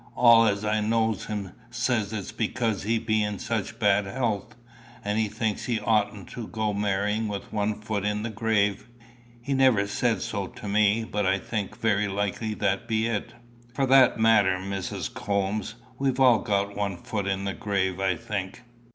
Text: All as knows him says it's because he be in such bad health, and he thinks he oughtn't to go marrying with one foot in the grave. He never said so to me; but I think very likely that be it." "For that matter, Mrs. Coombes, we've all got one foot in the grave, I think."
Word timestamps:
All 0.15 0.47
as 0.47 0.63
knows 0.63 1.25
him 1.27 1.51
says 1.69 2.11
it's 2.11 2.31
because 2.31 2.81
he 2.81 2.97
be 2.97 3.21
in 3.21 3.37
such 3.37 3.77
bad 3.77 4.07
health, 4.07 4.55
and 5.05 5.19
he 5.19 5.27
thinks 5.27 5.65
he 5.65 5.79
oughtn't 5.79 6.27
to 6.29 6.47
go 6.47 6.73
marrying 6.73 7.27
with 7.27 7.53
one 7.53 7.75
foot 7.79 8.03
in 8.03 8.23
the 8.23 8.31
grave. 8.31 8.87
He 9.43 9.53
never 9.53 9.85
said 9.85 10.23
so 10.23 10.47
to 10.47 10.67
me; 10.67 11.03
but 11.03 11.27
I 11.27 11.37
think 11.37 11.79
very 11.79 12.07
likely 12.07 12.55
that 12.55 12.87
be 12.87 13.05
it." 13.05 13.33
"For 13.75 13.85
that 13.85 14.19
matter, 14.19 14.57
Mrs. 14.57 15.13
Coombes, 15.13 15.75
we've 15.99 16.19
all 16.19 16.39
got 16.39 16.75
one 16.75 16.97
foot 16.97 17.27
in 17.27 17.43
the 17.45 17.53
grave, 17.53 17.99
I 17.99 18.15
think." 18.15 18.63